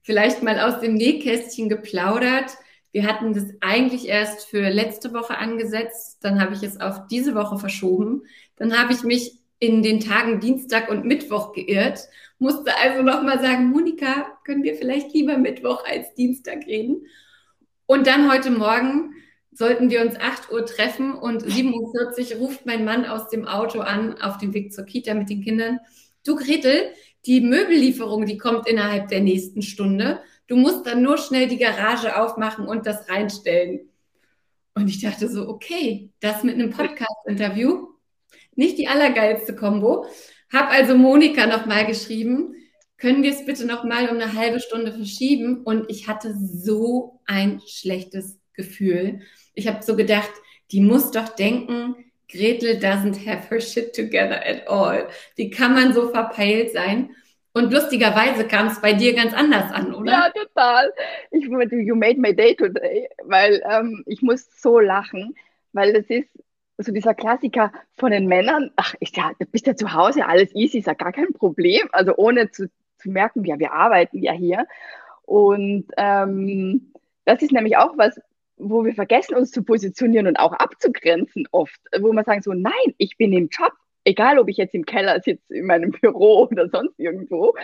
[0.00, 2.56] Vielleicht mal aus dem Nähkästchen geplaudert.
[2.90, 7.34] Wir hatten das eigentlich erst für letzte Woche angesetzt, dann habe ich es auf diese
[7.34, 8.22] Woche verschoben.
[8.56, 12.00] Dann habe ich mich in den Tagen Dienstag und Mittwoch geirrt,
[12.40, 17.06] musste also nochmal sagen, Monika, können wir vielleicht lieber Mittwoch als Dienstag reden?
[17.86, 19.14] Und dann heute Morgen
[19.52, 23.78] sollten wir uns 8 Uhr treffen und 7.40 Uhr ruft mein Mann aus dem Auto
[23.78, 25.78] an, auf dem Weg zur Kita mit den Kindern.
[26.26, 26.90] Du, Gretel,
[27.26, 30.22] die Möbellieferung, die kommt innerhalb der nächsten Stunde.
[30.48, 33.90] Du musst dann nur schnell die Garage aufmachen und das reinstellen.
[34.74, 37.91] Und ich dachte so, okay, das mit einem Podcast-Interview,
[38.56, 40.06] nicht die allergeilste Kombo.
[40.52, 42.54] Hab also Monika nochmal geschrieben,
[42.98, 45.62] können wir es bitte nochmal um eine halbe Stunde verschieben?
[45.64, 49.20] Und ich hatte so ein schlechtes Gefühl.
[49.54, 50.30] Ich habe so gedacht,
[50.70, 51.96] die muss doch denken,
[52.30, 55.08] Gretel doesn't have her shit together at all.
[55.36, 57.10] Wie kann man so verpeilt sein?
[57.54, 60.12] Und lustigerweise kam es bei dir ganz anders an, oder?
[60.12, 60.92] Ja, total.
[61.30, 65.34] Ich you made my day today, weil ähm, ich muss so lachen,
[65.72, 66.28] weil das ist
[66.78, 68.70] so dieser Klassiker von den Männern.
[68.76, 71.88] Ach, ich ja, du bist ja zu Hause, alles easy, ist ja gar kein Problem.
[71.92, 74.66] Also ohne zu, zu merken, ja, wir arbeiten ja hier.
[75.22, 76.92] Und ähm,
[77.24, 78.20] das ist nämlich auch was,
[78.56, 82.94] wo wir vergessen, uns zu positionieren und auch abzugrenzen oft, wo wir sagen so, nein,
[82.98, 83.72] ich bin im Job,
[84.04, 87.54] egal ob ich jetzt im Keller sitze, in meinem Büro oder sonst irgendwo.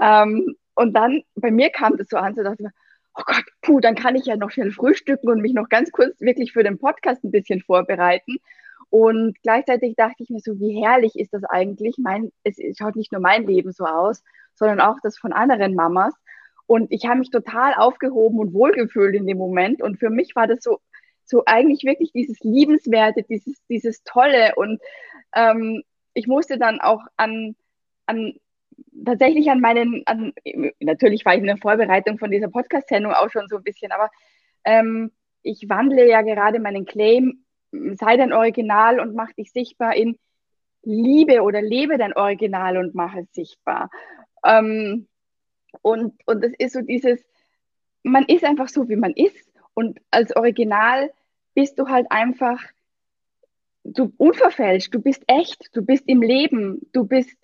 [0.00, 2.68] Ähm, und dann, bei mir kam das so an, so dachte ich,
[3.16, 6.20] oh Gott, puh, dann kann ich ja noch schnell frühstücken und mich noch ganz kurz
[6.20, 8.36] wirklich für den Podcast ein bisschen vorbereiten.
[8.90, 11.96] Und gleichzeitig dachte ich mir so, wie herrlich ist das eigentlich?
[11.98, 14.22] Mein, es schaut nicht nur mein Leben so aus,
[14.54, 16.14] sondern auch das von anderen Mamas.
[16.66, 19.82] Und ich habe mich total aufgehoben und wohlgefühlt in dem Moment.
[19.82, 20.80] Und für mich war das so,
[21.24, 24.54] so eigentlich wirklich dieses Liebenswerte, dieses, dieses Tolle.
[24.56, 24.80] Und
[25.34, 25.82] ähm,
[26.14, 27.56] ich musste dann auch an,
[28.06, 28.34] an
[29.04, 30.32] tatsächlich an meinen, an,
[30.80, 34.10] natürlich war ich in der Vorbereitung von dieser Podcast-Sendung auch schon so ein bisschen, aber
[34.64, 35.12] ähm,
[35.42, 40.18] ich wandle ja gerade meinen Claim, sei dein Original und mach dich sichtbar in
[40.82, 43.90] Liebe oder lebe dein Original und mach es sichtbar.
[44.44, 45.08] Ähm,
[45.82, 47.24] und, und das ist so dieses,
[48.02, 49.52] man ist einfach so, wie man ist.
[49.74, 51.12] Und als Original
[51.54, 52.60] bist du halt einfach
[53.92, 57.36] du unverfälscht, du bist echt, du bist im Leben, du bist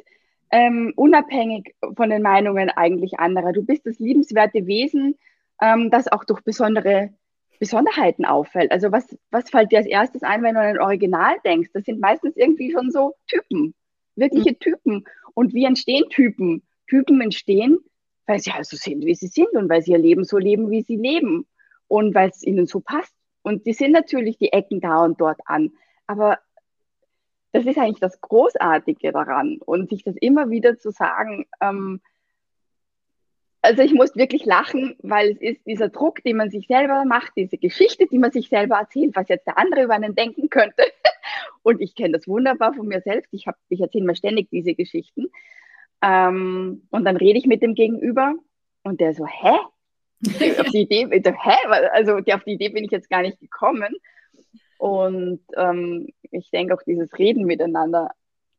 [0.53, 3.53] ähm, unabhängig von den Meinungen eigentlich anderer.
[3.53, 5.19] Du bist das liebenswerte Wesen,
[5.61, 7.11] ähm, das auch durch besondere
[7.59, 8.71] Besonderheiten auffällt.
[8.71, 11.71] Also was, was fällt dir als erstes ein, wenn du an ein Original denkst?
[11.73, 13.73] Das sind meistens irgendwie schon so Typen,
[14.17, 14.59] wirkliche mhm.
[14.59, 15.05] Typen.
[15.35, 16.63] Und wie entstehen Typen?
[16.89, 17.79] Typen entstehen,
[18.27, 20.71] weil sie halt so sind, wie sie sind und weil sie ihr Leben so leben,
[20.71, 21.47] wie sie leben
[21.89, 23.15] und weil es ihnen so passt.
[23.43, 25.71] Und die sind natürlich die Ecken da und dort an.
[26.07, 26.39] Aber
[27.53, 32.01] das ist eigentlich das Großartige daran und sich das immer wieder zu sagen, ähm,
[33.63, 37.33] also ich muss wirklich lachen, weil es ist dieser Druck, den man sich selber macht,
[37.37, 40.83] diese Geschichte, die man sich selber erzählt, was jetzt der andere über einen denken könnte.
[41.63, 43.33] Und ich kenne das wunderbar von mir selbst.
[43.33, 45.31] Ich, ich erzähle mir ständig diese Geschichten.
[46.03, 48.35] Ähm, und dann rede ich mit dem Gegenüber
[48.83, 49.57] und der so, hä?
[50.59, 51.89] auf die Idee, hä?
[51.93, 53.95] Also auf die Idee bin ich jetzt gar nicht gekommen.
[54.83, 58.11] Und ähm, ich denke auch dieses Reden miteinander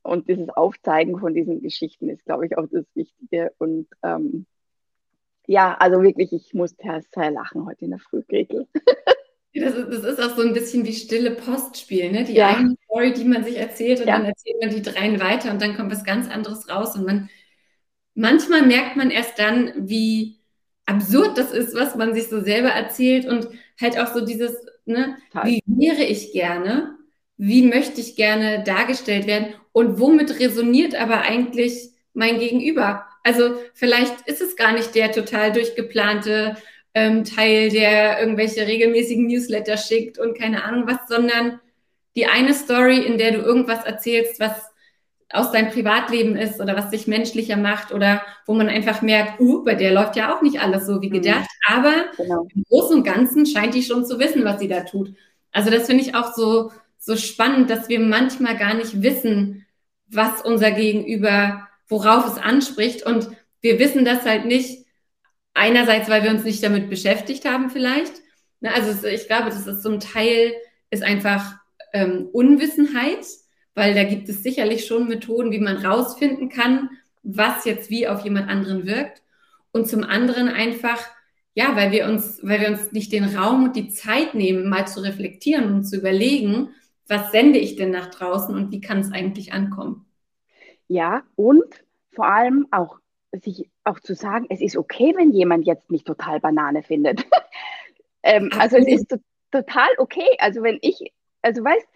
[0.04, 3.52] und dieses Aufzeigen von diesen Geschichten ist, glaube ich, auch das Wichtige.
[3.58, 4.46] Und ähm,
[5.48, 8.70] ja, also wirklich, ich musste sehr lachen heute in der Früh, Gretel.
[9.54, 12.24] Das ist, das ist, auch so ein bisschen wie stille Postspiel, ne?
[12.24, 12.56] Die ja.
[12.56, 14.18] eine Story, die man sich erzählt und ja.
[14.18, 16.96] dann erzählt man die dreien weiter und dann kommt was ganz anderes raus.
[16.96, 17.30] Und man
[18.16, 20.40] manchmal merkt man erst dann, wie
[20.86, 25.18] absurd das ist, was man sich so selber erzählt und halt auch so dieses, ne,
[25.44, 26.98] wie wäre ich gerne,
[27.38, 29.54] wie möchte ich gerne dargestellt werden?
[29.72, 33.06] Und womit resoniert aber eigentlich mein Gegenüber?
[33.24, 36.58] Also vielleicht ist es gar nicht der total durchgeplante
[36.94, 41.60] ähm, Teil, der irgendwelche regelmäßigen Newsletter schickt und keine Ahnung was, sondern
[42.16, 44.73] die eine Story, in der du irgendwas erzählst, was
[45.34, 49.64] aus deinem Privatleben ist oder was dich menschlicher macht oder wo man einfach merkt, uh,
[49.64, 51.14] bei der läuft ja auch nicht alles so wie mhm.
[51.14, 51.76] gedacht, mhm.
[51.76, 52.48] aber genau.
[52.54, 55.14] im Großen und Ganzen scheint die schon zu wissen, was sie da tut.
[55.52, 59.66] Also das finde ich auch so, so spannend, dass wir manchmal gar nicht wissen,
[60.08, 63.30] was unser Gegenüber, worauf es anspricht und
[63.62, 64.84] wir wissen das halt nicht,
[65.54, 68.14] einerseits, weil wir uns nicht damit beschäftigt haben vielleicht.
[68.60, 70.54] Ne, also ich glaube, das ist so ein Teil,
[70.90, 71.56] ist einfach
[71.94, 73.26] ähm, Unwissenheit,
[73.76, 76.90] weil da gibt es sicherlich schon Methoden, wie man rausfinden kann,
[77.24, 79.22] was jetzt wie auf jemand anderen wirkt.
[79.72, 81.00] Und zum anderen einfach,
[81.56, 84.88] ja, weil wir uns, weil wir uns nicht den Raum und die Zeit nehmen, mal
[84.88, 86.70] zu reflektieren und zu überlegen,
[87.08, 90.06] was sende ich denn nach draußen und wie kann es eigentlich ankommen?
[90.88, 93.00] Ja, und vor allem auch
[93.32, 97.26] sich auch zu sagen, es ist okay, wenn jemand jetzt nicht total Banane findet.
[98.24, 99.18] ähm, also es ist to
[99.52, 100.28] total okay.
[100.40, 101.88] Also wenn ich, also weißt,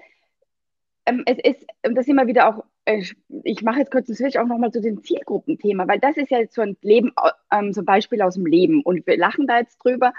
[1.08, 3.04] ähm, es ist, und das immer wieder auch, äh,
[3.44, 6.40] ich mache jetzt kurz einen Switch auch nochmal zu dem Zielgruppenthema, weil das ist ja
[6.40, 7.14] jetzt so ein Leben,
[7.52, 10.14] ähm, so ein Beispiel aus dem Leben und wir lachen da jetzt drüber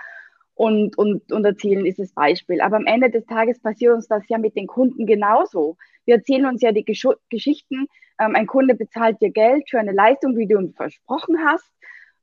[0.54, 2.60] und, und, und erzählen dieses Beispiel.
[2.60, 5.76] Aber am Ende des Tages passiert uns das ja mit den Kunden genauso.
[6.06, 7.86] Wir erzählen uns ja die Gesch Geschichten,
[8.18, 11.70] ähm, ein Kunde bezahlt dir Geld für eine Leistung, wie du ihm versprochen hast.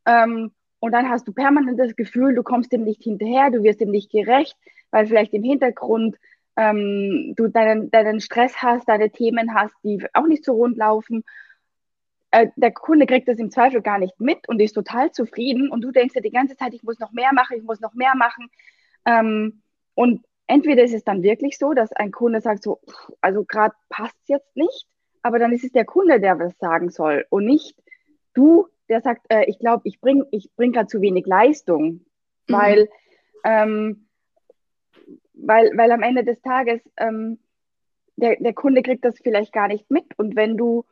[0.07, 3.79] Ähm, und dann hast du permanent das Gefühl, du kommst dem nicht hinterher, du wirst
[3.79, 4.57] dem nicht gerecht,
[4.91, 6.17] weil vielleicht im Hintergrund
[6.57, 11.23] ähm, du deinen, deinen Stress hast, deine Themen hast, die auch nicht so rund laufen.
[12.31, 15.81] Äh, der Kunde kriegt das im Zweifel gar nicht mit und ist total zufrieden und
[15.81, 18.15] du denkst dir die ganze Zeit, ich muss noch mehr machen, ich muss noch mehr
[18.15, 18.49] machen.
[19.05, 19.61] Ähm,
[19.93, 22.79] und entweder ist es dann wirklich so, dass ein Kunde sagt so,
[23.21, 24.87] also gerade passt es jetzt nicht,
[25.21, 27.75] aber dann ist es der Kunde, der was sagen soll und nicht
[28.33, 32.53] du, der sagt, äh, ich glaube, ich bringe ich bring gerade zu wenig Leistung, mhm.
[32.53, 32.89] weil
[33.43, 34.04] ähm,
[35.37, 37.39] weil, weil am Ende des Tages ähm,
[38.15, 40.05] der, der Kunde kriegt das vielleicht gar nicht mit.
[40.17, 40.85] Und wenn du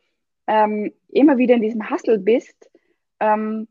[0.47, 2.69] ähm, immer wieder in diesem Hustle bist,
[3.19, 3.67] ähm,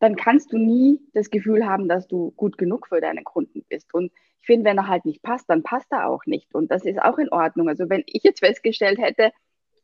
[0.00, 3.94] dann kannst du nie das Gefühl haben, dass du gut genug für deinen Kunden bist.
[3.94, 6.54] Und ich finde, wenn er halt nicht passt, dann passt er auch nicht.
[6.54, 7.68] Und das ist auch in Ordnung.
[7.68, 9.32] Also wenn ich jetzt festgestellt hätte,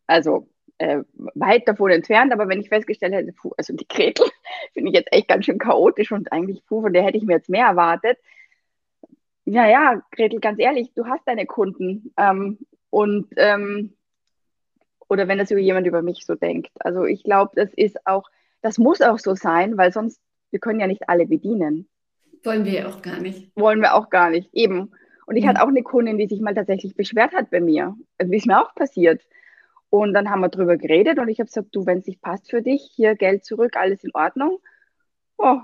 [0.06, 1.02] also äh,
[1.34, 4.26] weit davon entfernt, aber wenn ich festgestellt hätte, puh, also die Gretel
[4.74, 7.34] finde ich jetzt echt ganz schön chaotisch und eigentlich, puh, von der hätte ich mir
[7.34, 8.18] jetzt mehr erwartet,
[9.50, 12.12] ja, ja, Gretel, ganz ehrlich, du hast deine Kunden.
[12.16, 12.58] Ähm,
[12.90, 13.94] und ähm,
[15.08, 16.70] oder wenn das über jemand über mich so denkt.
[16.78, 18.28] Also ich glaube, das ist auch,
[18.62, 21.88] das muss auch so sein, weil sonst, wir können ja nicht alle bedienen.
[22.44, 23.50] Wollen wir ja auch gar nicht.
[23.56, 24.92] Wollen wir auch gar nicht, eben.
[25.26, 25.48] Und ich mhm.
[25.48, 27.96] hatte auch eine Kundin, die sich mal tatsächlich beschwert hat bei mir.
[28.18, 29.20] Also, wie es mir auch passiert.
[29.90, 32.48] Und dann haben wir drüber geredet und ich habe gesagt, du, wenn es nicht passt
[32.48, 34.60] für dich, hier Geld zurück, alles in Ordnung.
[35.36, 35.58] Oh,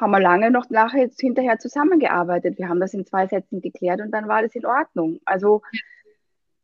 [0.00, 2.58] haben wir lange noch nachher jetzt hinterher zusammengearbeitet.
[2.58, 5.20] Wir haben das in zwei Sätzen geklärt und dann war das in Ordnung.
[5.24, 5.62] Also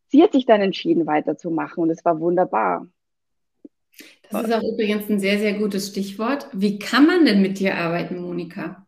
[0.09, 2.87] sie hat sich dann entschieden, weiterzumachen und es war wunderbar.
[4.31, 6.49] Das ist auch übrigens ein sehr, sehr gutes Stichwort.
[6.53, 8.87] Wie kann man denn mit dir arbeiten, Monika?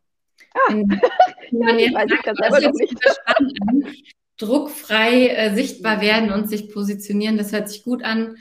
[0.55, 0.59] Ah.
[0.71, 0.89] Wenn,
[1.51, 3.53] wenn man jetzt sagt, das, sich an,
[4.37, 8.37] druckfrei äh, sichtbar werden und sich positionieren, das hört sich gut an.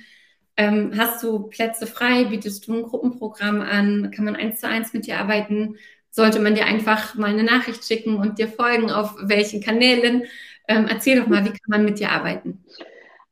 [0.56, 2.26] Ähm, hast du Plätze frei?
[2.26, 4.12] Bietest du ein Gruppenprogramm an?
[4.12, 5.78] Kann man eins zu eins mit dir arbeiten?
[6.18, 10.24] Sollte man dir einfach mal eine Nachricht schicken und dir folgen, auf welchen Kanälen?
[10.68, 12.66] Ähm, erzähl doch mal, wie kann man mit dir arbeiten?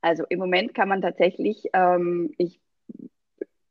[0.02, 2.60] Also im Moment kann man tatsächlich, ähm, ich,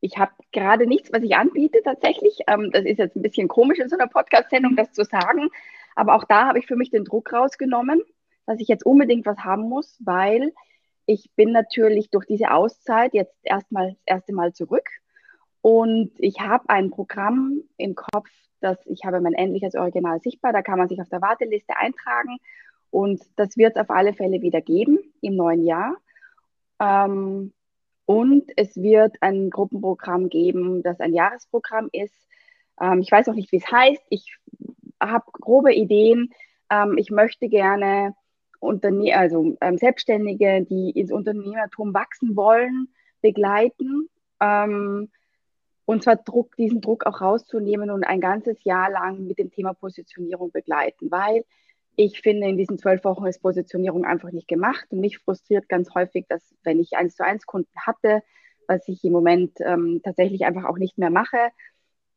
[0.01, 2.39] ich habe gerade nichts, was ich anbiete tatsächlich.
[2.47, 5.49] Ähm, das ist jetzt ein bisschen komisch in so einer Podcast-Sendung, das zu sagen.
[5.95, 8.01] Aber auch da habe ich für mich den Druck rausgenommen,
[8.45, 10.51] dass ich jetzt unbedingt was haben muss, weil
[11.05, 14.89] ich bin natürlich durch diese Auszeit jetzt erstmal das erste Mal zurück.
[15.65, 18.29] Und ich habe ein Programm im Kopf,
[18.61, 20.53] das ich habe mein endliches Original sichtbar.
[20.53, 22.37] Da kann man sich auf der Warteliste eintragen.
[22.91, 25.97] Und das wird es auf alle Fälle wieder geben im neuen Jahr.
[26.79, 27.51] Ähm,
[28.05, 32.13] und es wird ein Gruppenprogramm geben, das ein Jahresprogramm ist.
[32.79, 34.03] Ähm, ich weiß noch nicht, wie es heißt.
[34.11, 34.37] Ich
[35.01, 36.29] habe grobe Ideen.
[36.69, 38.13] Ähm, ich möchte gerne
[38.59, 42.89] Unterne also ähm, Selbstständige, die ins Unternehmertum wachsen wollen,
[43.23, 44.09] begleiten.
[45.85, 49.73] Und zwar Druck, diesen Druck auch rauszunehmen und ein ganzes Jahr lang mit dem Thema
[49.73, 51.45] Positionierung begleiten, weil
[51.95, 54.85] ich finde, in diesen zwölf Wochen ist Positionierung einfach nicht gemacht.
[54.89, 58.21] Und mich frustriert ganz häufig, dass wenn ich eins zu eins Kunden hatte,
[58.67, 61.51] was ich im Moment ähm, tatsächlich einfach auch nicht mehr mache,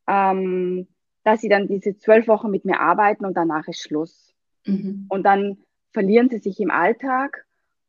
[0.08, 0.88] ähm,
[1.22, 4.34] dass sie dann diese zwölf Wochen mit mir arbeiten und danach ist Schluss.
[4.64, 5.06] Mhm.
[5.08, 5.58] Und dann
[5.92, 7.46] verlieren sie sich im Alltag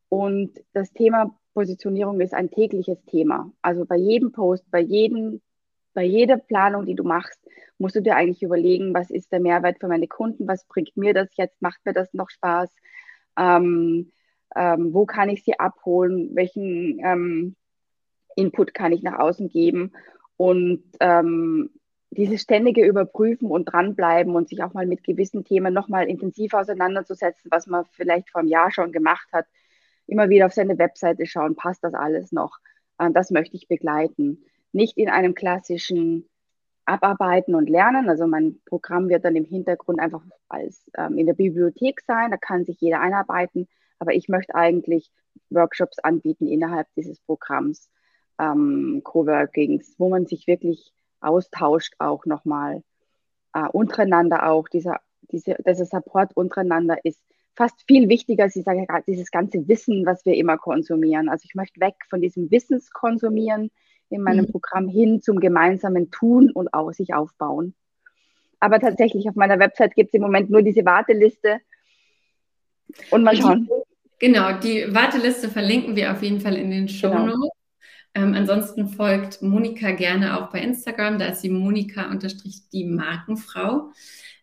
[0.10, 3.52] und das Thema Positionierung ist ein tägliches Thema.
[3.62, 5.42] Also bei jedem Post, bei jedem
[5.94, 7.40] bei jeder Planung, die du machst,
[7.78, 11.14] musst du dir eigentlich überlegen, was ist der Mehrwert für meine Kunden, was bringt mir
[11.14, 12.70] das jetzt, macht mir das noch Spaß,
[13.38, 14.12] ähm,
[14.56, 17.56] ähm, wo kann ich sie abholen, welchen ähm,
[18.36, 19.94] Input kann ich nach außen geben
[20.38, 21.72] und ähm,
[22.12, 27.52] dieses ständige Überprüfen und dranbleiben und sich auch mal mit gewissen Themen nochmal intensiv auseinanderzusetzen,
[27.52, 29.46] was man vielleicht vor einem Jahr schon gemacht hat,
[30.08, 32.58] immer wieder auf seine Webseite schauen, passt das alles noch,
[32.98, 36.28] äh, das möchte ich begleiten nicht in einem klassischen
[36.86, 38.10] Abarbeiten und Lernen.
[38.10, 42.38] Also mein Programm wird dann im Hintergrund einfach als ähm, in der Bibliothek sein, da
[42.38, 43.68] kann sich jeder einarbeiten,
[44.00, 45.12] aber ich möchte eigentlich
[45.50, 47.90] Workshops anbieten innerhalb dieses Programms,
[48.40, 52.84] ähm, Coworkings, wo man sich wirklich austauscht, auch nochmal
[53.54, 54.68] äh, untereinander auch.
[54.70, 55.00] Dieser,
[55.32, 57.22] diese, dieser Support untereinander ist
[57.56, 58.74] fast viel wichtiger als dieser,
[59.06, 61.30] dieses ganze Wissen, was wir immer konsumieren.
[61.30, 63.70] Also ich möchte weg von diesem Wissenskonsumieren
[64.10, 64.52] in meinem mhm.
[64.52, 67.74] Programm hin zum gemeinsamen Tun und auch sich aufbauen.
[68.60, 71.60] Aber tatsächlich auf meiner Website gibt es im Moment nur diese Warteliste.
[73.12, 73.70] Und mal schauen.
[74.20, 77.34] Genau, die Warteliste verlinken wir auf jeden Fall in den Show Notes.
[77.34, 77.50] Genau.
[78.16, 81.20] Ähm, ansonsten folgt Monika gerne auch bei Instagram.
[81.20, 83.92] Da ist sie Monika unterstrich die Markenfrau.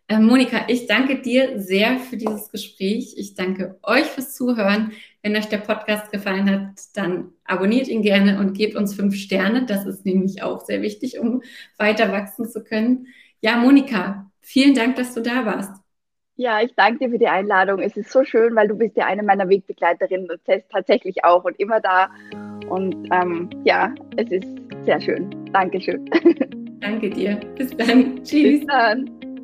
[0.09, 3.14] Äh, Monika, ich danke dir sehr für dieses Gespräch.
[3.16, 4.92] Ich danke euch fürs Zuhören.
[5.23, 9.66] Wenn euch der Podcast gefallen hat, dann abonniert ihn gerne und gebt uns fünf Sterne.
[9.66, 11.42] Das ist nämlich auch sehr wichtig, um
[11.77, 13.09] weiter wachsen zu können.
[13.40, 15.73] Ja, Monika, vielen Dank, dass du da warst.
[16.37, 17.81] Ja, ich danke dir für die Einladung.
[17.81, 20.40] Es ist so schön, weil du bist ja eine meiner Wegbegleiterinnen und
[20.71, 22.11] tatsächlich auch und immer da.
[22.69, 24.49] Und ähm, ja, es ist
[24.85, 25.31] sehr schön.
[25.53, 26.05] Dankeschön.
[26.81, 27.40] Danke dir.
[27.57, 28.23] Bis dann.
[28.23, 28.61] Tschüss.
[28.61, 29.36] Bis dann.